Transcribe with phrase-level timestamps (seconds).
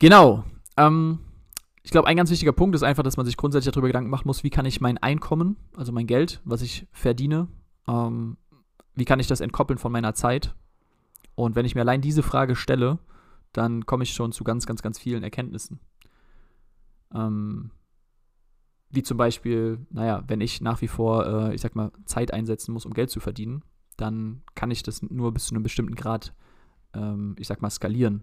[0.00, 0.44] Genau.
[0.76, 1.20] Ähm,
[1.82, 4.26] ich glaube, ein ganz wichtiger Punkt ist einfach, dass man sich grundsätzlich darüber Gedanken machen
[4.26, 7.48] muss, wie kann ich mein Einkommen, also mein Geld, was ich verdiene,
[7.86, 8.36] ähm,
[8.94, 10.54] wie kann ich das entkoppeln von meiner Zeit?
[11.34, 12.98] Und wenn ich mir allein diese Frage stelle,
[13.52, 15.80] dann komme ich schon zu ganz, ganz, ganz vielen Erkenntnissen.
[17.14, 17.70] Ähm,
[18.90, 22.72] wie zum Beispiel, naja, wenn ich nach wie vor, äh, ich sag mal, Zeit einsetzen
[22.72, 23.64] muss, um Geld zu verdienen,
[23.96, 26.34] dann kann ich das nur bis zu einem bestimmten Grad,
[26.94, 28.22] ähm, ich sag mal, skalieren.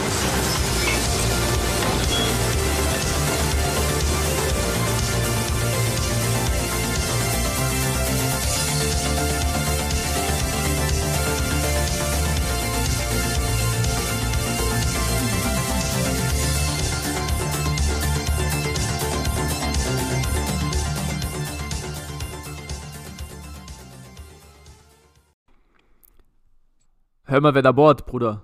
[27.31, 28.41] Hör mal, wer da bohrt, Bruder.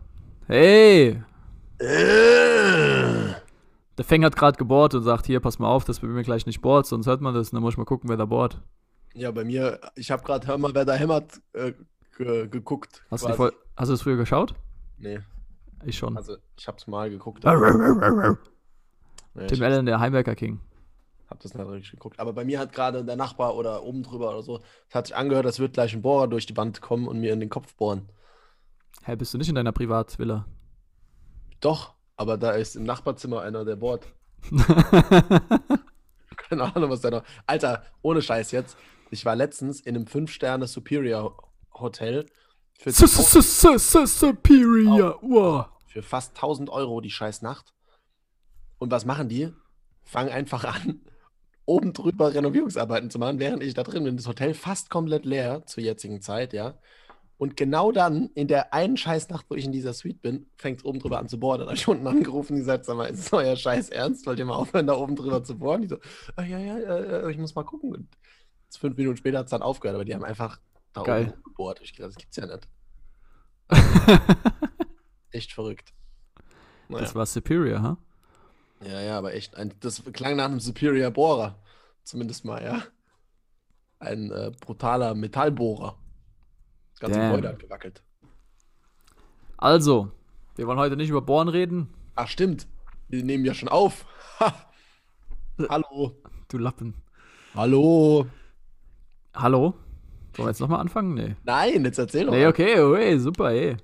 [0.48, 1.22] Hey!
[1.78, 3.34] Äh.
[3.98, 6.46] Der Feng hat gerade gebohrt und sagt, hier, pass mal auf, dass bei mir gleich
[6.46, 8.62] nicht bohrt, sonst hört man das und dann muss ich mal gucken, wer da bohrt.
[9.14, 11.74] Ja, bei mir, ich habe gerade, hör mal, wer da hämmert, äh,
[12.16, 13.04] ge geguckt.
[13.12, 13.38] Hast du, quasi.
[13.38, 14.56] Fol- hast du das früher geschaut?
[15.00, 15.20] Nee,
[15.84, 16.16] Ich schon.
[16.16, 17.44] also ich hab's mal geguckt.
[17.44, 18.38] Tim
[19.36, 20.62] Nee, Allen, der Heimwerker King.
[21.30, 22.22] hab das nicht richtig geguckt.
[22.22, 25.16] Aber bei mir hat gerade der Nachbar oder oben drüber oder so, es hat sich
[25.18, 27.76] angehört, als wird gleich ein Bohrer durch die Wand kommen und mir in den Kopf
[27.76, 28.08] bohren.
[29.04, 30.46] Hä, bist du nicht in deiner Privatvilla?
[31.62, 34.08] Doch, aber da ist im Nachbarzimmer einer, der bohrt.
[36.38, 37.24] Keine Ahnung, was der noch.
[37.46, 38.78] Alter, ohne Scheiß jetzt.
[39.12, 41.38] Ich war letztens in einem 5-Sterne Superior
[41.74, 42.26] Hotel
[42.78, 45.20] für, S- s- s- s- s- Superior.
[45.22, 45.68] Wow.
[45.88, 47.74] für fast 1000 Euro die scheiß Nacht.
[48.78, 49.52] Und was machen die?
[50.04, 51.02] Fangen einfach an,
[51.66, 54.16] oben drüber Renovierungsarbeiten zu machen, während ich da drin bin.
[54.18, 56.78] Das Hotel fast komplett leer zur jetzigen Zeit, ja.
[57.38, 60.86] Und genau dann, in der einen Scheißnacht, wo ich in dieser Suite bin, fängt es
[60.86, 61.60] oben drüber an zu bohren.
[61.60, 64.26] Dann habe ich unten angerufen und gesagt, sag mal, ist das euer Scheiß ernst?
[64.26, 65.84] Wollt ihr mal aufhören, da oben drüber zu bohren?
[65.84, 65.98] Die so,
[66.36, 67.94] ah, ja, ja, äh, ich muss mal gucken.
[67.94, 68.08] Und
[68.76, 70.60] fünf Minuten später hat es dann aufgehört, aber die haben einfach
[70.94, 71.28] da Geil.
[71.34, 71.80] oben gebohrt.
[71.84, 72.68] Ich gedacht, das gibt's ja nicht.
[75.32, 75.94] Echt verrückt.
[76.90, 77.04] Naja.
[77.04, 77.98] Das war Superior, ha?
[78.84, 79.56] Ja, ja, aber echt.
[79.56, 81.56] Ein, das klang nach einem Superior Bohrer.
[82.04, 82.84] Zumindest mal, ja.
[84.00, 85.98] Ein äh, brutaler Metallbohrer.
[87.00, 87.20] Ganze.
[87.20, 88.04] Gebäude hat gewackelt.
[89.58, 90.12] Also,
[90.56, 91.90] wir wollen heute nicht über Bohren reden.
[92.16, 92.68] Ach, stimmt.
[93.08, 94.06] Wir nehmen ja schon auf.
[94.40, 94.54] Ha.
[95.70, 96.22] Hallo.
[96.48, 96.94] Du Lappen.
[97.56, 98.28] Hallo.
[99.34, 99.74] Hallo?
[100.36, 101.16] Sollen wir jetzt nochmal anfangen?
[101.16, 101.36] Nee.
[101.44, 102.34] Nein, jetzt erzähl doch.
[102.34, 102.50] Nee, mal.
[102.50, 103.78] okay, okay, super, ey.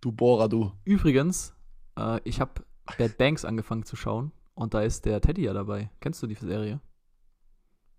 [0.00, 0.72] Du Bohrer, du.
[0.84, 1.54] Übrigens,
[1.98, 2.62] äh, ich habe
[2.96, 5.90] Bad Banks angefangen zu schauen und da ist der Teddy ja dabei.
[6.00, 6.80] Kennst du die Serie?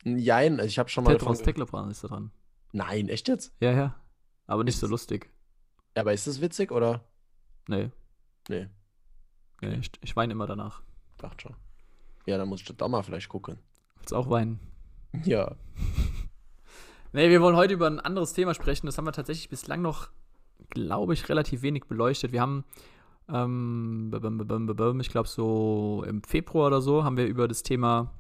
[0.03, 1.45] Nein, ich habe schon mal Tedros davon.
[1.45, 2.31] Teklebran ist da dran.
[2.71, 3.53] Nein, echt jetzt?
[3.59, 3.95] Ja, ja.
[4.49, 5.29] Aber nicht so lustig.
[5.93, 7.03] Aber ist das witzig oder?
[7.67, 7.91] Nee,
[8.49, 8.67] Nee,
[9.61, 10.81] nee ich, ich weine immer danach.
[11.19, 11.55] dachte schon.
[12.25, 13.59] Ja, dann muss ich das doch mal vielleicht gucken.
[13.97, 14.59] Willst auch weinen?
[15.23, 15.55] Ja.
[17.11, 18.85] Nee, wir wollen heute über ein anderes Thema sprechen.
[18.85, 20.09] Das haben wir tatsächlich bislang noch,
[20.69, 22.31] glaube ich, relativ wenig beleuchtet.
[22.31, 22.65] Wir haben,
[23.27, 24.11] ähm,
[25.01, 28.13] ich glaube, so im Februar oder so, haben wir über das Thema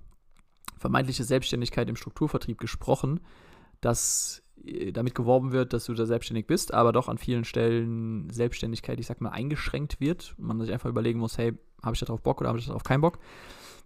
[0.79, 3.19] vermeintliche Selbstständigkeit im Strukturvertrieb gesprochen,
[3.79, 4.41] dass
[4.93, 9.07] damit geworben wird, dass du da selbstständig bist, aber doch an vielen Stellen Selbstständigkeit, ich
[9.07, 11.53] sag mal, eingeschränkt wird und man sich einfach überlegen muss, hey,
[11.83, 13.19] habe ich darauf Bock oder habe ich darauf keinen Bock?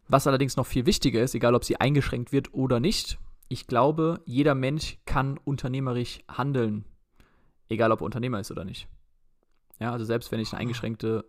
[0.08, 4.22] Was allerdings noch viel wichtiger ist, egal ob sie eingeschränkt wird oder nicht, ich glaube,
[4.26, 6.86] jeder Mensch kann unternehmerisch handeln.
[7.70, 8.88] Egal, ob er Unternehmer ist oder nicht.
[9.80, 11.26] Ja, also selbst wenn ich eine eingeschränkte.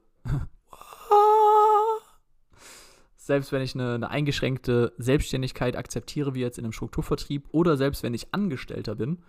[3.26, 8.02] Selbst wenn ich eine, eine eingeschränkte Selbstständigkeit akzeptiere, wie jetzt in einem Strukturvertrieb, oder selbst
[8.02, 9.22] wenn ich Angestellter bin,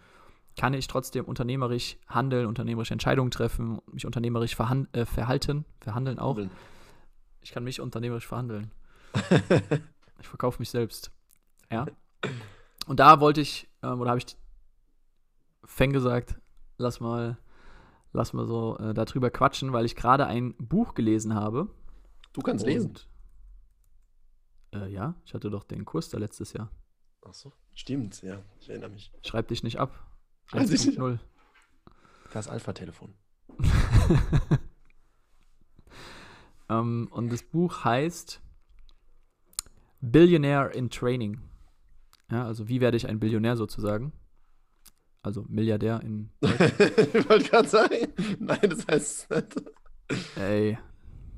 [0.58, 4.58] kann ich trotzdem unternehmerisch handeln, unternehmerische Entscheidungen treffen, mich unternehmerisch
[4.92, 6.38] äh, verhalten, verhandeln auch.
[7.42, 8.72] Ich kann mich unternehmerisch verhandeln.
[10.22, 11.12] Ich verkaufe mich selbst.
[11.70, 11.86] Ja.
[12.88, 14.38] Und da wollte ich, ähm, oder habe ich
[15.66, 16.36] Feng gesagt,
[16.78, 17.38] lass mal,
[18.14, 21.68] lass mal so äh, darüber quatschen, weil ich gerade ein Buch gelesen habe.
[22.32, 22.94] Du kannst lesen.
[24.76, 26.70] Äh, ja, ich hatte doch den Kurs da letztes Jahr.
[27.28, 28.42] Ach so, stimmt, ja.
[28.60, 29.12] Ich erinnere mich.
[29.24, 29.92] Schreib dich nicht ab.
[30.46, 31.06] Schreib dich nicht ab.
[31.06, 31.20] 1.0.
[32.34, 33.14] Das Alpha-Telefon.
[36.70, 38.42] Ähm, und das Buch heißt
[40.02, 41.42] Billionaire in Training.
[42.32, 44.14] Ja, also wie werde ich ein Billionär sozusagen?
[45.22, 46.30] Also Milliardär in.
[46.42, 49.64] ich wollte gerade sagen, nein, das heißt nicht.
[50.36, 50.78] Ey,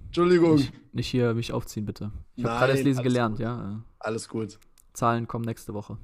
[0.07, 0.55] Entschuldigung.
[0.55, 2.11] nicht, nicht hier mich aufziehen, bitte.
[2.35, 3.43] Ich habe gerade das Lesen gelernt, gut.
[3.43, 3.83] ja.
[3.99, 4.59] Alles gut.
[4.93, 5.97] Zahlen kommen nächste Woche.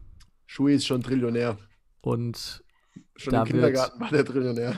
[0.46, 1.58] Shui ist schon Trillionär.
[2.02, 2.64] Und
[3.16, 4.78] Schon im Kindergarten war der Trillionär.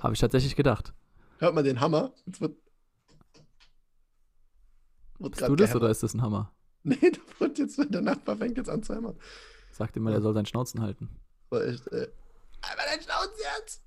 [0.00, 0.94] habe ich tatsächlich gedacht.
[1.38, 2.12] Hört man den Hammer?
[2.26, 2.56] Jetzt wird.
[5.18, 6.52] wird Bist du das oder ist das ein Hammer?
[6.84, 9.16] Nee, da wird jetzt, der Nachbar fängt jetzt an zu hämmern.
[9.72, 11.10] Sagt immer, der soll seinen Schnauzen halten.
[11.50, 12.08] War echt, äh.
[12.62, 13.82] Aber dein Schnauze jetzt!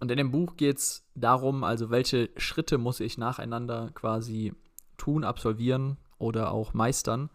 [0.00, 4.52] Und in dem Buch geht es darum, also welche Schritte muss ich nacheinander quasi
[4.96, 7.30] tun, absolvieren oder auch meistern,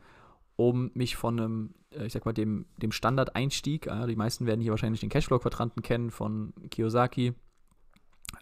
[0.55, 4.61] um mich von einem, äh, ich sag mal, dem, dem Standardeinstieg, äh, die meisten werden
[4.61, 7.33] hier wahrscheinlich den Cashflow-Quadranten kennen von Kiyosaki,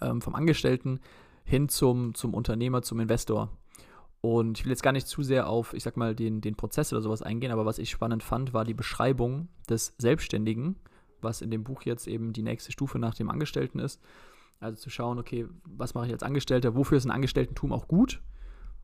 [0.01, 1.00] ähm, vom Angestellten
[1.44, 3.50] hin zum, zum Unternehmer, zum Investor.
[4.21, 6.94] Und ich will jetzt gar nicht zu sehr auf, ich sag mal, den, den Prozess
[6.94, 10.75] oder sowas eingehen, aber was ich spannend fand, war die Beschreibung des Selbstständigen,
[11.21, 14.01] was in dem Buch jetzt eben die nächste Stufe nach dem Angestellten ist.
[14.59, 18.21] Also zu schauen, okay, was mache ich als Angestellter, wofür ist ein Angestelltentum auch gut?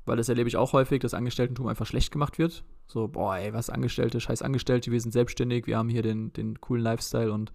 [0.06, 2.64] Weil das erlebe ich auch häufig, dass Angestelltentum einfach schlecht gemacht wird.
[2.88, 6.60] So, boah, ey, was Angestellte, scheiß Angestellte, wir sind selbstständig, wir haben hier den, den
[6.62, 7.52] coolen Lifestyle und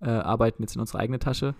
[0.00, 1.54] äh, arbeiten jetzt in unsere eigene Tasche.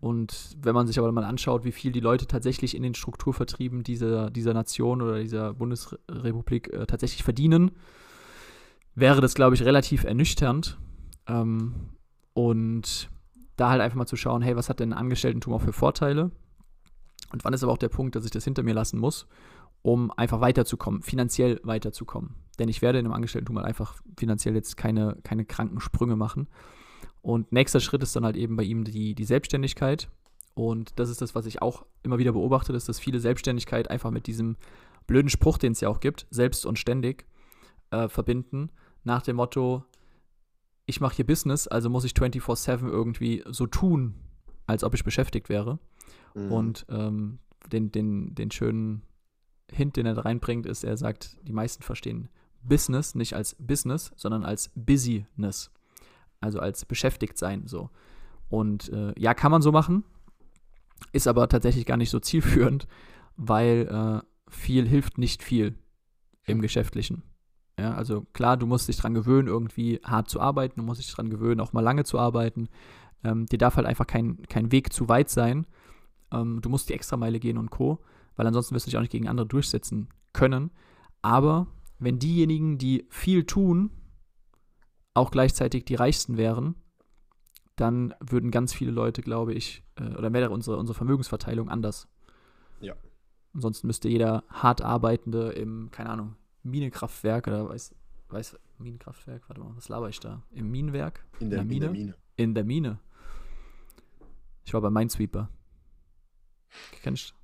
[0.00, 3.84] Und wenn man sich aber mal anschaut, wie viel die Leute tatsächlich in den Strukturvertrieben
[3.84, 7.70] dieser, dieser Nation oder dieser Bundesrepublik äh, tatsächlich verdienen,
[8.96, 10.76] wäre das, glaube ich, relativ ernüchternd.
[11.26, 11.90] Ähm,
[12.34, 13.10] und
[13.56, 16.30] da halt einfach mal zu schauen, hey, was hat denn Angestelltentum auch für Vorteile?
[17.32, 19.26] Und wann ist aber auch der Punkt, dass ich das hinter mir lassen muss,
[19.82, 22.34] um einfach weiterzukommen, finanziell weiterzukommen.
[22.58, 26.48] Denn ich werde in einem Angestelltentum halt einfach finanziell jetzt keine, keine kranken Sprünge machen.
[27.22, 30.08] Und nächster Schritt ist dann halt eben bei ihm die, die Selbstständigkeit.
[30.54, 34.26] Und das ist das, was ich auch immer wieder beobachte, dass viele Selbstständigkeit einfach mit
[34.26, 34.56] diesem
[35.06, 37.24] blöden Spruch, den es ja auch gibt, selbst und ständig,
[37.90, 38.70] äh, verbinden.
[39.04, 39.84] Nach dem Motto,
[40.86, 44.14] ich mache hier Business, also muss ich 24-7 irgendwie so tun,
[44.66, 45.78] als ob ich beschäftigt wäre.
[46.34, 46.52] Mhm.
[46.52, 47.38] Und ähm,
[47.70, 49.02] den, den, den schönen
[49.70, 52.28] Hint, den er da reinbringt, ist, er sagt, die meisten verstehen
[52.62, 55.70] Business nicht als Business, sondern als Busyness.
[56.40, 57.90] Also als beschäftigt sein so.
[58.48, 60.04] Und äh, ja, kann man so machen,
[61.12, 62.86] ist aber tatsächlich gar nicht so zielführend,
[63.36, 65.76] weil äh, viel hilft nicht viel
[66.44, 67.22] im Geschäftlichen.
[67.78, 71.12] Ja, also klar, du musst dich dran gewöhnen, irgendwie hart zu arbeiten, du musst dich
[71.12, 72.68] dran gewöhnen, auch mal lange zu arbeiten.
[73.24, 75.66] Ähm, dir darf halt einfach kein, kein Weg zu weit sein.
[76.32, 78.00] Ähm, du musst die Extrameile gehen und Co.,
[78.36, 80.70] weil ansonsten wirst du dich auch nicht gegen andere durchsetzen können.
[81.22, 81.66] Aber
[81.98, 83.90] wenn diejenigen, die viel tun,
[85.14, 86.74] auch gleichzeitig die Reichsten wären,
[87.76, 92.08] dann würden ganz viele Leute, glaube ich, äh, oder wäre unsere, unsere Vermögensverteilung anders.
[92.80, 92.94] Ja.
[93.54, 97.94] Ansonsten müsste jeder hart arbeitende im, keine Ahnung, Minenkraftwerk oder weiß,
[98.28, 100.42] weiß, Minenkraftwerk, warte mal, was laber ich da?
[100.50, 101.24] Im Minenwerk?
[101.40, 102.14] in, der, in der Mine.
[102.36, 102.98] In der Mine.
[104.64, 105.50] Ich war bei Minesweeper.
[107.02, 107.34] Kennst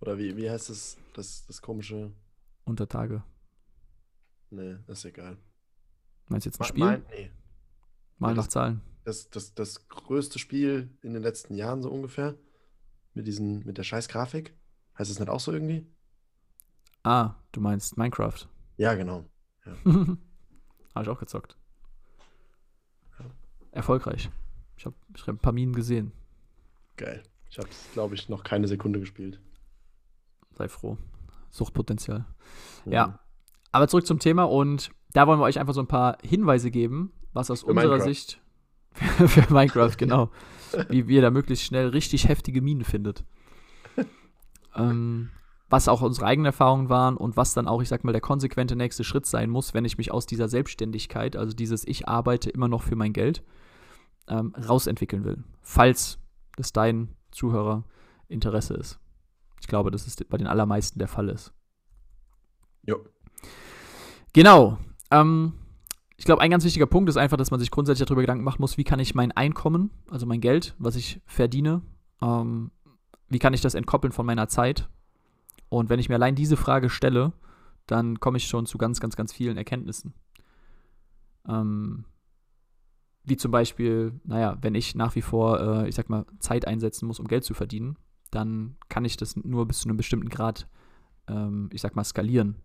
[0.00, 2.12] Oder wie, wie heißt das, das, das komische.
[2.64, 3.22] unter Tage.
[4.50, 5.36] Nee, ist egal.
[6.28, 6.84] Meinst du jetzt ein Ma- Spiel?
[6.84, 7.30] Mein, nee.
[8.18, 8.80] Mal das- nach Zahlen.
[9.04, 12.36] Das, das, das größte Spiel in den letzten Jahren so ungefähr.
[13.14, 14.54] Mit diesen, mit der scheiß Grafik.
[14.98, 15.86] Heißt es nicht auch so irgendwie?
[17.06, 18.48] Ah, du meinst Minecraft.
[18.78, 19.24] Ja, genau.
[19.84, 20.18] Habe
[21.02, 21.56] ich auch gezockt.
[23.70, 24.28] Erfolgreich.
[24.76, 26.10] Ich habe ich hab ein paar Minen gesehen.
[26.96, 27.22] Geil.
[27.48, 29.40] Ich habe es, glaube ich, noch keine Sekunde gespielt.
[30.54, 30.98] Sei froh.
[31.50, 32.24] Suchtpotenzial.
[32.84, 32.92] Mhm.
[32.92, 33.20] Ja.
[33.70, 37.12] Aber zurück zum Thema und da wollen wir euch einfach so ein paar Hinweise geben,
[37.32, 38.08] was aus Für unserer Minecraft.
[38.08, 38.40] Sicht
[39.28, 40.32] für Minecraft, genau,
[40.88, 43.24] wie ihr da möglichst schnell richtig heftige Minen findet.
[44.74, 45.30] ähm,
[45.68, 48.76] was auch unsere eigenen Erfahrungen waren und was dann auch, ich sag mal, der konsequente
[48.76, 52.68] nächste Schritt sein muss, wenn ich mich aus dieser Selbstständigkeit, also dieses Ich arbeite immer
[52.68, 53.42] noch für mein Geld,
[54.28, 55.42] ähm, rausentwickeln will.
[55.62, 56.18] Falls
[56.56, 57.84] das dein Zuhörer
[58.28, 58.98] Interesse ist.
[59.60, 61.52] Ich glaube, dass es bei den allermeisten der Fall ist.
[62.82, 63.04] Jo.
[64.32, 64.78] Genau.
[65.10, 65.54] Ähm,
[66.16, 68.60] ich glaube, ein ganz wichtiger Punkt ist einfach, dass man sich grundsätzlich darüber Gedanken machen
[68.60, 71.82] muss, wie kann ich mein Einkommen, also mein Geld, was ich verdiene,
[72.22, 72.70] ähm,
[73.28, 74.88] wie kann ich das entkoppeln von meiner Zeit?
[75.76, 77.32] Und wenn ich mir allein diese Frage stelle,
[77.86, 80.14] dann komme ich schon zu ganz, ganz, ganz vielen Erkenntnissen.
[81.46, 82.06] Ähm,
[83.24, 87.06] wie zum Beispiel, naja, wenn ich nach wie vor, äh, ich sag mal, Zeit einsetzen
[87.06, 87.98] muss, um Geld zu verdienen,
[88.30, 90.66] dann kann ich das nur bis zu einem bestimmten Grad,
[91.28, 92.56] ähm, ich sag mal, skalieren.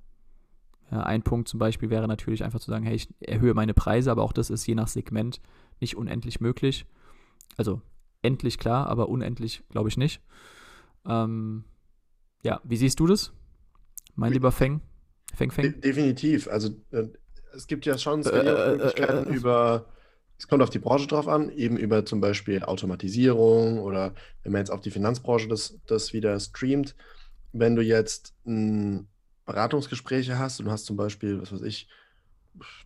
[0.90, 4.12] Ja, ein Punkt zum Beispiel wäre natürlich einfach zu sagen, hey, ich erhöhe meine Preise,
[4.12, 5.42] aber auch das ist je nach Segment
[5.80, 6.86] nicht unendlich möglich.
[7.58, 7.82] Also
[8.22, 10.22] endlich klar, aber unendlich glaube ich nicht.
[11.06, 11.66] Ähm,
[12.44, 13.34] ja, wie siehst du das?
[14.16, 14.82] Mein lieber Feng?
[15.34, 15.82] Feng De Feng?
[15.82, 16.48] definitiv.
[16.48, 17.06] Also äh,
[17.54, 19.86] es gibt ja schon Äh, Skalierungsmöglichkeiten äh, äh, über,
[20.38, 24.62] es kommt auf die Branche drauf an, eben über zum Beispiel Automatisierung oder wenn man
[24.62, 26.96] jetzt auf die Finanzbranche das, das wieder streamt,
[27.54, 29.08] wenn du jetzt m,
[29.46, 31.88] Beratungsgespräche hast und du hast zum Beispiel, was weiß ich,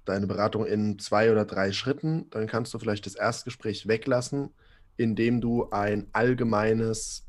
[0.06, 4.50] deine Beratung in zwei oder drei Schritten, dann kannst du vielleicht das Erstgespräch weglassen,
[4.98, 7.25] indem du ein allgemeines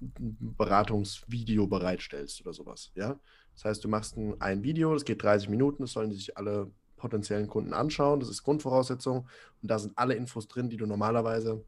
[0.00, 3.18] Beratungsvideo bereitstellst oder sowas, ja.
[3.54, 6.70] Das heißt, du machst ein, ein Video, das geht 30 Minuten, das sollen sich alle
[6.96, 9.26] potenziellen Kunden anschauen, das ist Grundvoraussetzung
[9.62, 11.64] und da sind alle Infos drin, die du normalerweise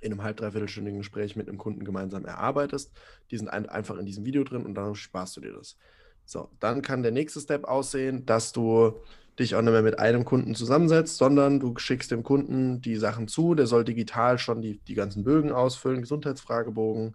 [0.00, 2.92] in einem halb, dreiviertelstündigen Gespräch mit einem Kunden gemeinsam erarbeitest.
[3.30, 5.76] Die sind ein, einfach in diesem Video drin und dann sparst du dir das.
[6.24, 9.00] So, dann kann der nächste Step aussehen, dass du
[9.38, 13.28] dich auch nicht mehr mit einem Kunden zusammensetzt, sondern du schickst dem Kunden die Sachen
[13.28, 17.14] zu, der soll digital schon die, die ganzen Bögen ausfüllen, Gesundheitsfragebogen,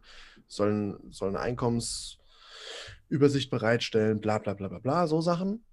[0.55, 5.63] soll, soll eine Einkommensübersicht bereitstellen, bla bla bla bla bla, so Sachen.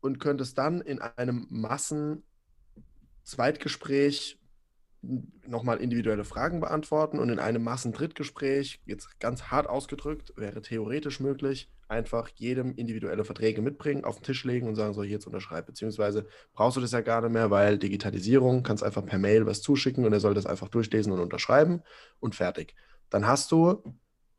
[0.00, 4.38] Und könntest dann in einem Massen-Zweitgespräch
[5.46, 11.70] nochmal individuelle Fragen beantworten und in einem Massendrittgespräch, jetzt ganz hart ausgedrückt, wäre theoretisch möglich,
[11.88, 15.66] einfach jedem individuelle Verträge mitbringen, auf den Tisch legen und sagen, so, jetzt unterschreib.
[15.66, 19.62] Beziehungsweise brauchst du das ja gar nicht mehr, weil Digitalisierung, kannst einfach per Mail was
[19.62, 21.82] zuschicken und er soll das einfach durchlesen und unterschreiben
[22.18, 22.74] und fertig.
[23.08, 23.82] Dann hast du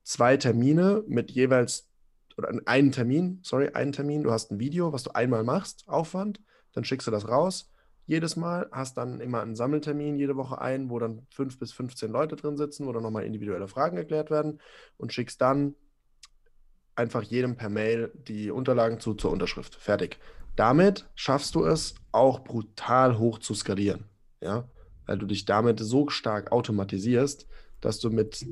[0.07, 1.89] zwei Termine mit jeweils,
[2.37, 6.39] oder einen Termin, sorry, einen Termin, du hast ein Video, was du einmal machst, Aufwand,
[6.71, 7.69] dann schickst du das raus,
[8.05, 12.09] jedes Mal, hast dann immer einen Sammeltermin jede Woche ein, wo dann fünf bis 15
[12.09, 14.61] Leute drin sitzen, wo dann nochmal individuelle Fragen erklärt werden
[14.95, 15.75] und schickst dann
[16.95, 19.75] einfach jedem per Mail die Unterlagen zu zur Unterschrift.
[19.75, 20.19] Fertig.
[20.55, 24.05] Damit schaffst du es auch brutal hoch zu skalieren.
[24.39, 24.69] Ja,
[25.05, 27.45] weil du dich damit so stark automatisierst,
[27.81, 28.45] dass du mit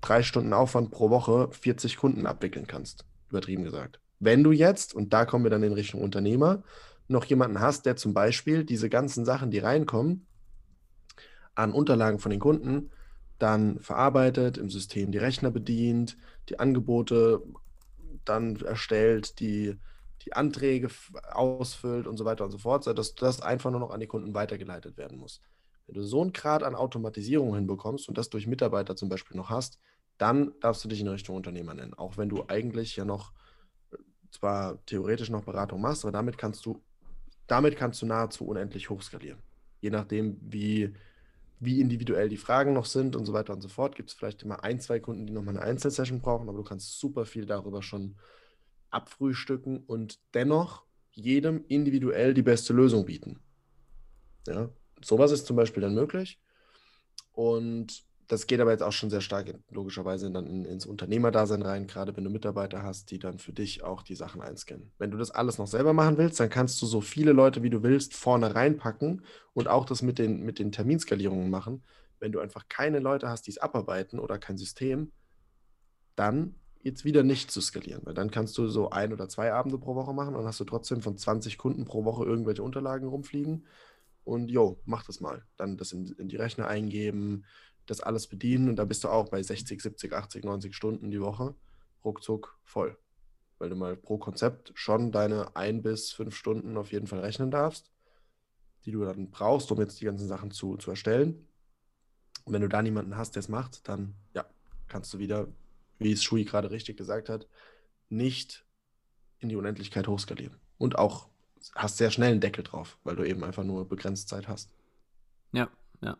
[0.00, 3.04] drei Stunden Aufwand pro Woche 40 Kunden abwickeln kannst.
[3.30, 4.00] Übertrieben gesagt.
[4.20, 6.62] Wenn du jetzt, und da kommen wir dann in Richtung Unternehmer,
[7.08, 10.26] noch jemanden hast, der zum Beispiel diese ganzen Sachen, die reinkommen,
[11.54, 12.90] an Unterlagen von den Kunden,
[13.38, 16.16] dann verarbeitet, im System die Rechner bedient,
[16.48, 17.42] die Angebote
[18.24, 19.76] dann erstellt, die,
[20.22, 20.88] die Anträge
[21.32, 24.34] ausfüllt und so weiter und so fort, sodass das einfach nur noch an die Kunden
[24.34, 25.40] weitergeleitet werden muss.
[25.88, 29.48] Wenn du so einen Grad an Automatisierung hinbekommst und das durch Mitarbeiter zum Beispiel noch
[29.48, 29.78] hast,
[30.18, 31.94] dann darfst du dich in Richtung Unternehmer nennen.
[31.94, 33.32] Auch wenn du eigentlich ja noch
[33.90, 33.96] äh,
[34.30, 36.82] zwar theoretisch noch Beratung machst, aber damit kannst du,
[37.46, 39.38] damit kannst du nahezu unendlich hochskalieren.
[39.80, 40.92] Je nachdem, wie,
[41.58, 44.42] wie individuell die Fragen noch sind und so weiter und so fort, gibt es vielleicht
[44.42, 47.80] immer ein, zwei Kunden, die nochmal eine Einzelsession brauchen, aber du kannst super viel darüber
[47.80, 48.16] schon
[48.90, 53.40] abfrühstücken und dennoch jedem individuell die beste Lösung bieten.
[54.46, 54.68] Ja,
[55.02, 56.40] sowas ist zum Beispiel dann möglich.
[57.32, 61.62] Und das geht aber jetzt auch schon sehr stark in, logischerweise dann in, ins Unternehmerdasein
[61.62, 64.92] rein, gerade wenn du Mitarbeiter hast, die dann für dich auch die Sachen einscannen.
[64.98, 67.70] Wenn du das alles noch selber machen willst, dann kannst du so viele Leute, wie
[67.70, 69.24] du willst, vorne reinpacken
[69.54, 71.82] und auch das mit den, mit den Terminskalierungen machen.
[72.20, 75.10] Wenn du einfach keine Leute hast, die es abarbeiten oder kein System,
[76.16, 79.78] dann jetzt wieder nicht zu skalieren, weil dann kannst du so ein oder zwei Abende
[79.78, 83.66] pro Woche machen und hast du trotzdem von 20 Kunden pro Woche irgendwelche Unterlagen rumfliegen
[84.28, 85.42] und jo, mach das mal.
[85.56, 87.44] Dann das in, in die Rechner eingeben,
[87.86, 91.20] das alles bedienen und da bist du auch bei 60, 70, 80, 90 Stunden die
[91.20, 91.54] Woche
[92.04, 92.98] ruckzuck voll.
[93.58, 97.50] Weil du mal pro Konzept schon deine ein bis fünf Stunden auf jeden Fall rechnen
[97.50, 97.90] darfst,
[98.84, 101.48] die du dann brauchst, um jetzt die ganzen Sachen zu, zu erstellen.
[102.44, 104.44] Und wenn du da niemanden hast, der es macht, dann ja,
[104.88, 105.48] kannst du wieder,
[105.98, 107.48] wie es Shui gerade richtig gesagt hat,
[108.10, 108.66] nicht
[109.38, 110.56] in die Unendlichkeit hochskalieren.
[110.76, 111.28] Und auch
[111.74, 114.70] hast sehr schnell einen Deckel drauf, weil du eben einfach nur begrenzt Zeit hast.
[115.52, 115.68] Ja,
[116.00, 116.16] ja.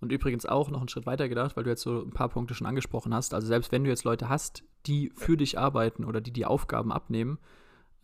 [0.00, 2.54] Und übrigens auch noch einen Schritt weiter gedacht, weil du jetzt so ein paar Punkte
[2.54, 3.34] schon angesprochen hast.
[3.34, 6.92] Also selbst wenn du jetzt Leute hast, die für dich arbeiten oder die die Aufgaben
[6.92, 7.38] abnehmen,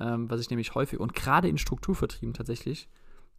[0.00, 2.88] ähm, was ich nämlich häufig und gerade in Strukturvertrieben tatsächlich,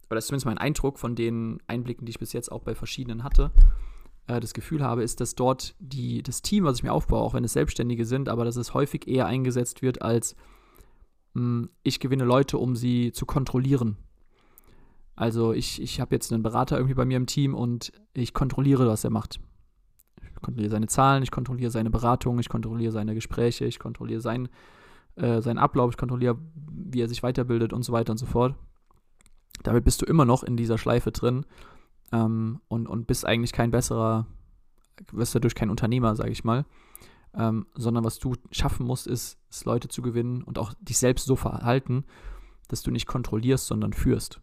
[0.08, 2.74] oder das ist zumindest mein Eindruck von den Einblicken, die ich bis jetzt auch bei
[2.74, 3.50] verschiedenen hatte,
[4.26, 7.34] äh, das Gefühl habe, ist, dass dort die, das Team, was ich mir aufbaue, auch
[7.34, 10.36] wenn es Selbstständige sind, aber dass es häufig eher eingesetzt wird als
[11.82, 13.96] ich gewinne Leute, um sie zu kontrollieren.
[15.16, 18.86] Also ich, ich habe jetzt einen Berater irgendwie bei mir im Team und ich kontrolliere,
[18.86, 19.40] was er macht.
[20.22, 24.48] Ich kontrolliere seine Zahlen, ich kontrolliere seine Beratung, ich kontrolliere seine Gespräche, ich kontrolliere sein,
[25.16, 28.54] äh, seinen Ablauf, ich kontrolliere, wie er sich weiterbildet und so weiter und so fort.
[29.62, 31.46] Damit bist du immer noch in dieser Schleife drin
[32.12, 34.26] ähm, und, und bist eigentlich kein besserer,
[35.12, 36.64] wirst dadurch kein Unternehmer, sage ich mal.
[37.36, 41.26] Ähm, sondern was du schaffen musst, ist, ist, Leute zu gewinnen und auch dich selbst
[41.26, 42.04] so verhalten,
[42.68, 44.40] dass du nicht kontrollierst, sondern führst.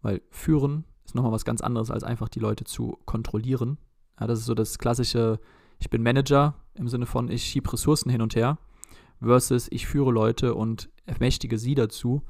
[0.00, 3.78] Weil führen ist nochmal was ganz anderes, als einfach die Leute zu kontrollieren.
[4.18, 5.38] Ja, das ist so das klassische,
[5.78, 8.58] ich bin Manager im Sinne von, ich schiebe Ressourcen hin und her,
[9.20, 12.22] versus ich führe Leute und ermächtige sie dazu,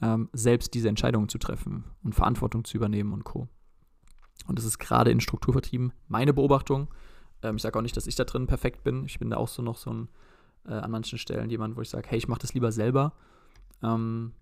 [0.00, 3.48] ähm, selbst diese Entscheidungen zu treffen und Verantwortung zu übernehmen und Co.
[4.46, 6.88] Und das ist gerade in Strukturvertrieben meine Beobachtung.
[7.42, 9.04] Ähm, ich sage auch nicht, dass ich da drin perfekt bin.
[9.04, 10.08] Ich bin da auch so noch so ein,
[10.66, 13.12] äh, an manchen Stellen jemand, wo ich sage, hey, ich mache das lieber selber.
[13.82, 14.32] Ähm,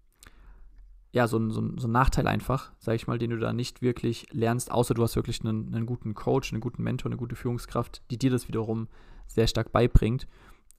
[1.12, 3.52] ja, so ein, so, ein, so ein Nachteil einfach, sage ich mal, den du da
[3.52, 7.18] nicht wirklich lernst, außer du hast wirklich einen, einen guten Coach, einen guten Mentor, eine
[7.18, 8.88] gute Führungskraft, die dir das wiederum
[9.26, 10.28] sehr stark beibringt.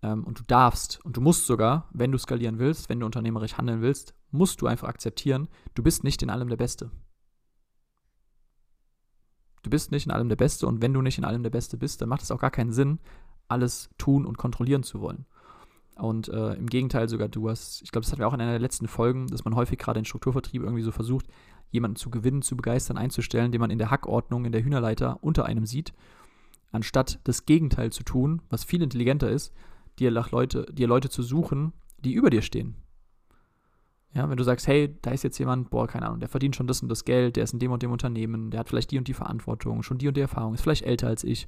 [0.02, 3.58] Ähm, und du darfst und du musst sogar, wenn du skalieren willst, wenn du unternehmerisch
[3.58, 6.92] handeln willst, musst du einfach akzeptieren, du bist nicht in allem der Beste.
[9.64, 11.78] Du bist nicht in allem der Beste und wenn du nicht in allem der Beste
[11.78, 13.00] bist, dann macht es auch gar keinen Sinn,
[13.48, 15.26] alles tun und kontrollieren zu wollen.
[15.96, 18.52] Und äh, im Gegenteil sogar, du hast, ich glaube, das hatten wir auch in einer
[18.52, 21.28] der letzten Folgen, dass man häufig gerade in Strukturvertrieb irgendwie so versucht,
[21.70, 25.46] jemanden zu gewinnen, zu begeistern, einzustellen, den man in der Hackordnung, in der Hühnerleiter unter
[25.46, 25.94] einem sieht,
[26.72, 29.54] anstatt das Gegenteil zu tun, was viel intelligenter ist,
[30.00, 32.76] dir Leute, dir Leute zu suchen, die über dir stehen.
[34.14, 36.68] Ja, wenn du sagst, hey, da ist jetzt jemand, boah, keine Ahnung, der verdient schon
[36.68, 38.98] das und das Geld, der ist in dem und dem Unternehmen, der hat vielleicht die
[38.98, 41.48] und die Verantwortung, schon die und die Erfahrung, ist vielleicht älter als ich.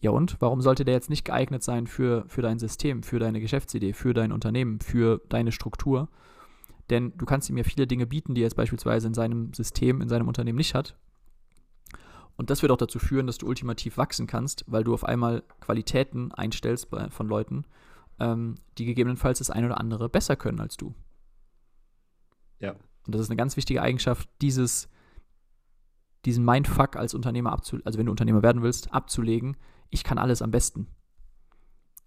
[0.00, 0.36] Ja und?
[0.40, 4.14] Warum sollte der jetzt nicht geeignet sein für, für dein System, für deine Geschäftsidee, für
[4.14, 6.08] dein Unternehmen, für deine Struktur?
[6.88, 10.00] Denn du kannst ihm ja viele Dinge bieten, die er jetzt beispielsweise in seinem System,
[10.00, 10.96] in seinem Unternehmen nicht hat.
[12.36, 15.42] Und das wird auch dazu führen, dass du ultimativ wachsen kannst, weil du auf einmal
[15.60, 17.64] Qualitäten einstellst von Leuten,
[18.18, 20.94] ähm, die gegebenenfalls das eine oder andere besser können als du.
[22.60, 22.76] Ja.
[23.06, 24.88] Und das ist eine ganz wichtige Eigenschaft, dieses,
[26.24, 29.56] diesen Mindfuck als Unternehmer abzulegen, also wenn du Unternehmer werden willst, abzulegen.
[29.88, 30.86] Ich kann alles am besten.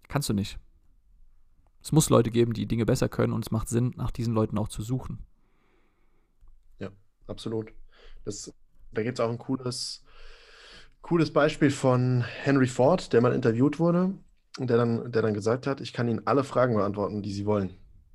[0.08, 0.58] Kannst du nicht.
[1.82, 4.56] Es muss Leute geben, die Dinge besser können und es macht Sinn, nach diesen Leuten
[4.56, 5.18] auch zu suchen.
[6.78, 6.90] Ja,
[7.26, 7.72] absolut.
[8.24, 8.50] Das,
[8.92, 10.02] da gibt es auch ein cooles,
[11.02, 14.14] cooles Beispiel von Henry Ford, der mal interviewt wurde
[14.58, 17.44] und der dann, der dann gesagt hat, ich kann Ihnen alle Fragen beantworten, die Sie
[17.44, 17.74] wollen.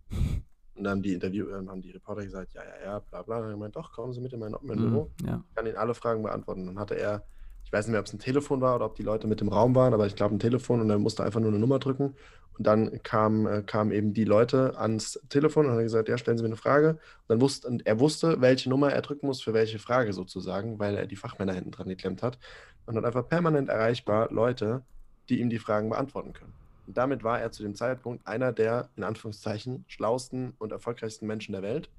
[0.80, 3.39] Und dann haben die Interview, äh, haben die Reporter gesagt, ja, ja, ja, bla bla.
[3.39, 5.44] Und er meint, doch, kommen Sie mit in mein, mein Mhm, ja.
[5.50, 6.65] Ich kann Ihnen alle Fragen beantworten.
[6.65, 7.24] Dann hatte er,
[7.65, 9.50] ich weiß nicht mehr, ob es ein Telefon war oder ob die Leute mit im
[9.50, 12.15] Raum waren, aber ich glaube ein Telefon und er musste einfach nur eine Nummer drücken.
[12.58, 16.38] Und dann kamen äh, kamen eben die Leute ans Telefon und haben gesagt, ja, stellen
[16.38, 16.92] Sie mir eine Frage.
[16.92, 20.80] Und dann wusste, und er wusste, welche Nummer er drücken muss für welche Frage sozusagen,
[20.80, 22.39] weil er die Fachmänner hinten dran geklemmt hat.
[22.86, 24.82] Und hat einfach permanent erreichbar Leute,
[25.28, 26.54] die ihm die Fragen beantworten können.
[26.89, 31.52] Und damit war er zu dem Zeitpunkt einer der, in Anführungszeichen, schlausten und erfolgreichsten Menschen
[31.52, 31.91] der Welt,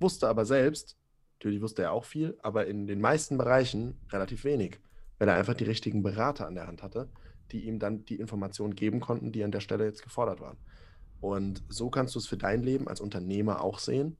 [0.00, 0.96] wusste aber selbst,
[1.34, 4.80] natürlich wusste er auch viel, aber in den meisten Bereichen relativ wenig,
[5.18, 7.10] weil er einfach die richtigen Berater an der Hand hatte,
[7.50, 10.56] die ihm dann die Informationen geben konnten, die an der Stelle jetzt gefordert waren.
[11.20, 14.16] Und so kannst du es für dein Leben als Unternehmer auch sehen.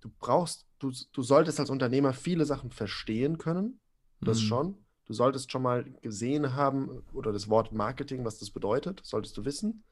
[0.00, 3.78] Du brauchst, du, du solltest als Unternehmer viele Sachen verstehen können,
[4.20, 4.42] das Mhm.
[4.42, 4.86] schon.
[5.08, 9.44] Du solltest schon mal gesehen haben, oder das Wort Marketing, was das bedeutet, solltest du
[9.46, 9.82] wissen.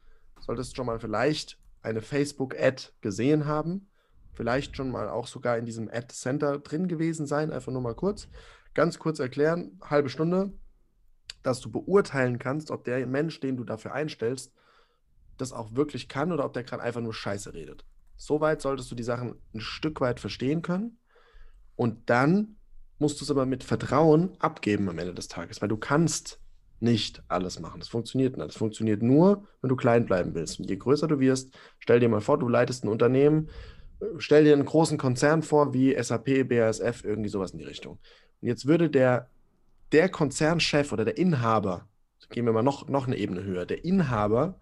[0.40, 3.88] Solltest schon mal vielleicht eine Facebook-Ad gesehen haben.
[4.35, 7.50] Vielleicht schon mal auch sogar in diesem Ad-Center drin gewesen sein.
[7.50, 8.29] Einfach nur mal kurz.
[8.74, 10.52] Ganz kurz erklären, halbe Stunde,
[11.42, 14.52] dass du beurteilen kannst, ob der Mensch, den du dafür einstellst,
[15.38, 17.87] das auch wirklich kann oder ob der gerade einfach nur Scheiße redet.
[18.18, 20.98] Soweit solltest du die Sachen ein Stück weit verstehen können.
[21.74, 22.57] Und dann
[22.98, 26.40] musst du es aber mit Vertrauen abgeben am Ende des Tages, weil du kannst
[26.80, 27.80] nicht alles machen.
[27.80, 28.48] Das funktioniert nicht.
[28.48, 30.61] Das funktioniert nur, wenn du klein bleiben willst.
[30.61, 33.48] Und je größer du wirst, stell dir mal vor, du leitest ein Unternehmen,
[34.00, 37.98] äh, stell dir einen großen Konzern vor, wie SAP, BASF, irgendwie sowas in die Richtung.
[38.40, 39.30] Und jetzt würde der,
[39.92, 41.88] der Konzernchef oder der Inhaber,
[42.28, 44.59] gehen wir mal noch, noch eine Ebene höher, der Inhaber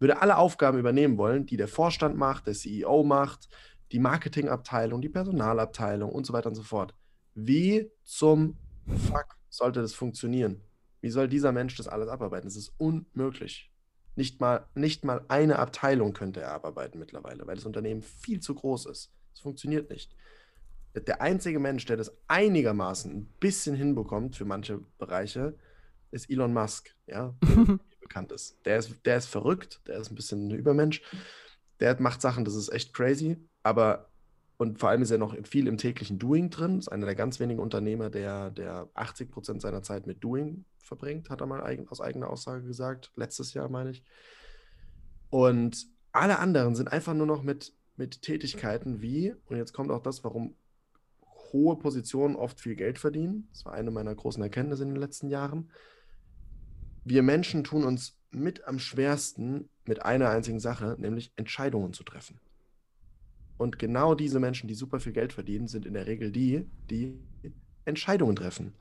[0.00, 3.48] würde alle Aufgaben übernehmen wollen, die der Vorstand macht, der CEO macht,
[3.92, 6.94] die Marketingabteilung, die Personalabteilung und so weiter und so fort.
[7.34, 10.60] Wie zum Fuck sollte das funktionieren?
[11.00, 12.46] Wie soll dieser Mensch das alles abarbeiten?
[12.46, 13.70] Das ist unmöglich.
[14.16, 18.54] Nicht mal, nicht mal eine Abteilung könnte er abarbeiten mittlerweile, weil das Unternehmen viel zu
[18.54, 19.12] groß ist.
[19.32, 20.14] Das funktioniert nicht.
[20.94, 25.58] Der einzige Mensch, der das einigermaßen ein bisschen hinbekommt für manche Bereiche,
[26.12, 28.64] ist Elon Musk, ja, der bekannt ist.
[28.64, 31.02] Der ist, der ist verrückt, der ist ein bisschen ein Übermensch.
[31.80, 34.08] Der macht Sachen, das ist echt crazy, aber
[34.56, 36.78] und vor allem ist er noch viel im täglichen Doing drin.
[36.78, 41.30] Ist einer der ganz wenigen Unternehmer, der, der 80 Prozent seiner Zeit mit Doing verbringt,
[41.30, 43.10] hat er mal eigen, aus eigener Aussage gesagt.
[43.16, 44.04] Letztes Jahr, meine ich.
[45.30, 50.02] Und alle anderen sind einfach nur noch mit, mit Tätigkeiten wie, und jetzt kommt auch
[50.02, 50.54] das, warum
[51.52, 53.48] hohe Positionen oft viel Geld verdienen.
[53.52, 55.70] Das war eine meiner großen Erkenntnisse in den letzten Jahren.
[57.04, 62.40] Wir Menschen tun uns mit am schwersten mit einer einzigen Sache, nämlich Entscheidungen zu treffen.
[63.56, 67.18] Und genau diese Menschen, die super viel Geld verdienen, sind in der Regel die, die
[67.84, 68.74] Entscheidungen treffen.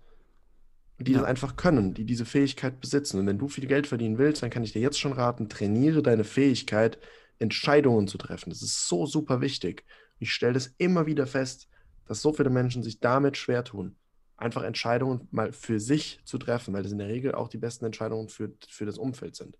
[0.99, 1.19] die Ja.
[1.19, 3.19] das einfach können, die diese Fähigkeit besitzen.
[3.19, 6.01] Und wenn du viel Geld verdienen willst, dann kann ich dir jetzt schon raten, trainiere
[6.01, 6.97] deine Fähigkeit,
[7.39, 8.51] Entscheidungen zu treffen.
[8.51, 9.83] Das ist so super wichtig.
[10.19, 11.67] Ich stelle das immer wieder fest,
[12.05, 13.97] dass so viele Menschen sich damit schwer tun,
[14.37, 17.85] einfach Entscheidungen mal für sich zu treffen, weil das in der Regel auch die besten
[17.85, 19.57] Entscheidungen für, für das Umfeld sind.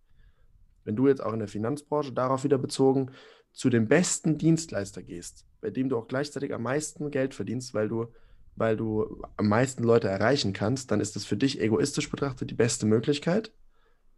[0.86, 3.12] Wenn du jetzt auch in der Finanzbranche darauf wieder bezogen
[3.54, 7.88] zu dem besten Dienstleister gehst, bei dem du auch gleichzeitig am meisten Geld verdienst, weil
[7.88, 8.08] du,
[8.56, 12.56] weil du am meisten Leute erreichen kannst, dann ist das für dich egoistisch betrachtet die
[12.56, 13.54] beste Möglichkeit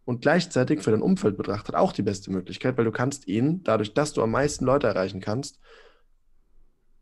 [0.06, 3.92] und gleichzeitig für dein Umfeld betrachtet auch die beste Möglichkeit, weil du kannst ihnen, dadurch,
[3.92, 5.60] dass du am meisten Leute erreichen kannst,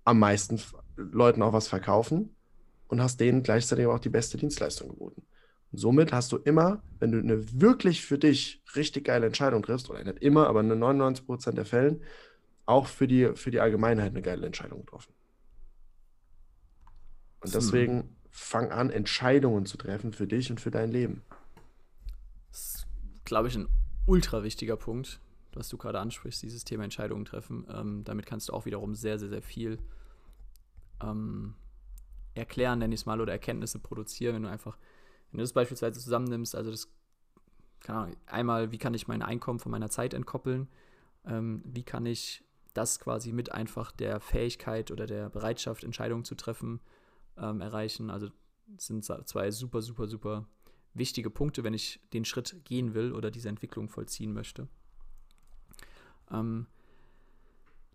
[0.05, 0.61] am meisten
[0.97, 2.35] Leuten auch was verkaufen
[2.89, 5.23] und hast denen gleichzeitig auch die beste Dienstleistung geboten.
[5.75, 9.91] Und somit hast du immer, wenn du eine wirklich für dich richtig geile Entscheidung triffst,
[9.91, 12.01] oder nicht immer, aber in 99% der Fällen,
[12.65, 15.13] auch für die, für die Allgemeinheit eine geile Entscheidung getroffen.
[17.41, 17.53] Und Hm.
[17.53, 21.25] deswegen fang an, Entscheidungen zu treffen für dich und für dein Leben.
[22.53, 22.87] Das ist,
[23.25, 23.69] glaube ich, ein
[24.07, 25.21] ultra wichtiger Punkt,
[25.55, 27.67] was du gerade ansprichst, dieses Thema Entscheidungen treffen.
[27.69, 29.81] Ähm, damit kannst du auch wiederum sehr, sehr, sehr viel
[31.03, 31.57] ähm,
[32.35, 34.79] erklären, nenne ich es mal, oder Erkenntnisse produzieren, wenn du einfach,
[35.35, 36.89] wenn du das beispielsweise zusammennimmst, also das,
[37.89, 40.69] Ahnung, einmal, wie kann ich mein Einkommen von meiner Zeit entkoppeln,
[41.27, 46.37] ähm, wie kann ich das quasi mit einfach der Fähigkeit oder der Bereitschaft, Entscheidungen zu
[46.37, 46.79] treffen,
[47.37, 48.11] ähm, erreichen.
[48.11, 48.29] Also
[48.77, 50.47] sind zwei super, super, super
[50.93, 54.69] wichtige Punkte, wenn ich den Schritt gehen will oder diese Entwicklung vollziehen möchte.
[56.31, 56.69] Ähm,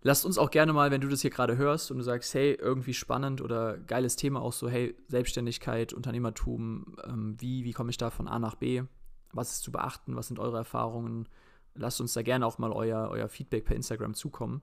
[0.02, 2.52] lasst uns auch gerne mal, wenn du das hier gerade hörst und du sagst, hey,
[2.52, 7.98] irgendwie spannend oder geiles Thema auch so, hey, Selbstständigkeit, Unternehmertum, ähm, wie, wie komme ich
[7.98, 8.82] da von A nach B?
[9.32, 10.16] Was ist zu beachten?
[10.16, 11.28] Was sind eure Erfahrungen?
[11.74, 14.62] Lasst uns da gerne auch mal euer, euer Feedback per Instagram zukommen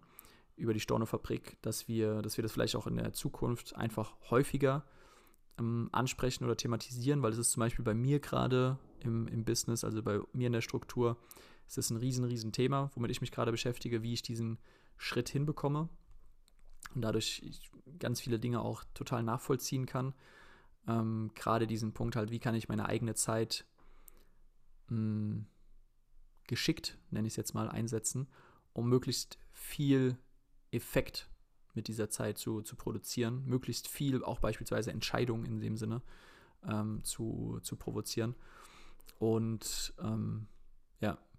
[0.56, 4.84] über die Storno-Fabrik, dass wir, dass wir das vielleicht auch in der Zukunft einfach häufiger
[5.60, 9.84] ähm, ansprechen oder thematisieren, weil es ist zum Beispiel bei mir gerade im, im Business,
[9.84, 11.17] also bei mir in der Struktur,
[11.67, 14.58] ist das ein riesen, riesen Thema, womit ich mich gerade beschäftige, wie ich diesen
[14.97, 15.89] Schritt hinbekomme
[16.95, 17.49] und dadurch
[17.99, 20.13] ganz viele Dinge auch total nachvollziehen kann.
[20.88, 23.65] Ähm, gerade diesen Punkt halt, wie kann ich meine eigene Zeit
[24.88, 25.45] mh,
[26.47, 28.27] geschickt, nenne ich es jetzt mal, einsetzen,
[28.73, 30.17] um möglichst viel
[30.71, 31.29] Effekt
[31.73, 36.01] mit dieser Zeit zu, zu produzieren, möglichst viel auch beispielsweise Entscheidungen in dem Sinne
[36.67, 38.36] ähm, zu, zu provozieren.
[39.19, 40.47] Und ähm,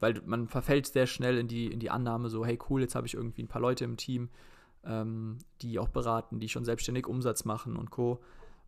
[0.01, 3.07] weil man verfällt sehr schnell in die, in die Annahme, so, hey cool, jetzt habe
[3.07, 4.29] ich irgendwie ein paar Leute im Team,
[4.85, 8.21] ähm, die auch beraten, die schon selbstständig Umsatz machen und Co.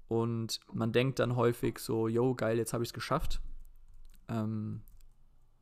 [0.08, 3.40] Und man denkt dann häufig so, yo, geil, jetzt habe ich es geschafft.
[4.28, 4.82] Ähm,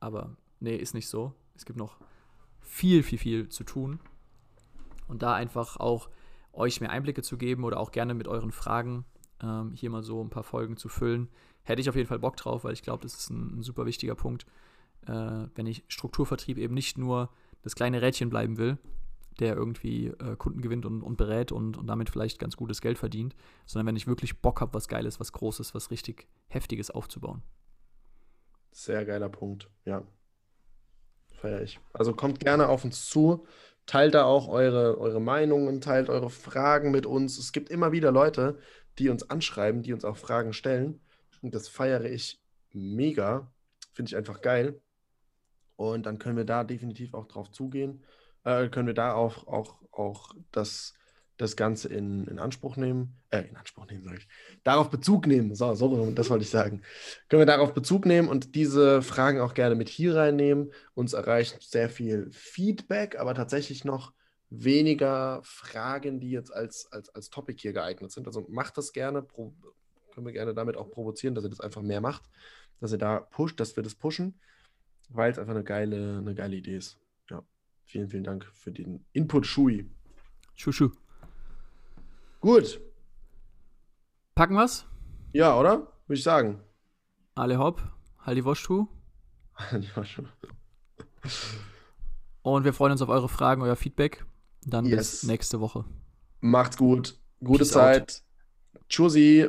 [0.00, 1.34] aber nee, ist nicht so.
[1.54, 1.98] Es gibt noch
[2.60, 4.00] viel, viel, viel zu tun.
[5.06, 6.08] Und da einfach auch
[6.52, 9.04] euch mehr Einblicke zu geben oder auch gerne mit euren Fragen
[9.42, 11.28] ähm, hier mal so ein paar Folgen zu füllen,
[11.62, 13.86] hätte ich auf jeden Fall Bock drauf, weil ich glaube, das ist ein, ein, super
[13.86, 14.46] wichtiger Punkt,
[15.08, 17.30] äh, wenn ich Strukturvertrieb eben nicht nur
[17.62, 18.78] das kleine Rädchen bleiben will,
[19.40, 22.98] der irgendwie äh, Kunden gewinnt und, und berät und, und damit vielleicht ganz gutes Geld
[22.98, 23.34] verdient,
[23.66, 27.42] sondern wenn ich wirklich Bock habe, was Geiles, was Großes, was richtig Heftiges aufzubauen.
[28.72, 30.02] Sehr geiler Punkt, ja.
[31.34, 31.78] Feier ich.
[31.92, 33.46] Also kommt gerne auf uns zu,
[33.86, 37.38] teilt da auch eure, eure Meinungen, teilt eure Fragen mit uns.
[37.38, 38.58] Es gibt immer wieder Leute,
[38.98, 41.00] die uns anschreiben, die uns auch Fragen stellen.
[41.42, 42.42] Und das feiere ich
[42.72, 43.52] mega.
[43.92, 44.80] Finde ich einfach geil.
[45.78, 48.02] Und dann können wir da definitiv auch drauf zugehen.
[48.42, 50.94] Äh, können wir da auch, auch, auch das,
[51.36, 53.16] das Ganze in, in Anspruch nehmen.
[53.30, 54.28] Äh, in Anspruch nehmen, sage ich.
[54.64, 55.54] Darauf Bezug nehmen.
[55.54, 56.82] So, so, das wollte ich sagen.
[57.28, 60.72] Können wir darauf Bezug nehmen und diese Fragen auch gerne mit hier reinnehmen.
[60.94, 64.12] Uns erreicht sehr viel Feedback, aber tatsächlich noch
[64.50, 68.26] weniger Fragen, die jetzt als, als, als Topic hier geeignet sind.
[68.26, 69.22] Also macht das gerne.
[69.22, 72.24] Können wir gerne damit auch provozieren, dass ihr das einfach mehr macht.
[72.80, 74.40] Dass ihr da pusht, dass wir das pushen,
[75.08, 76.98] weil es einfach eine geile, eine geile Idee ist.
[77.30, 77.42] Ja.
[77.84, 79.90] Vielen, vielen Dank für den Input, Shui.
[80.54, 80.90] Schuschu.
[82.40, 82.80] Gut.
[84.34, 84.86] Packen wir's?
[85.32, 85.92] Ja, oder?
[86.06, 86.60] Würde ich sagen.
[87.34, 87.82] Alle hopp,
[88.20, 88.86] Halli Woschtu.
[89.96, 90.28] ja, schon.
[92.42, 94.24] Und wir freuen uns auf eure Fragen, euer Feedback.
[94.64, 95.20] Dann Yes.
[95.20, 95.84] bis nächste Woche.
[96.40, 97.18] Macht's gut.
[97.40, 98.22] Gute Peace Zeit.
[98.88, 99.48] Tschüssi.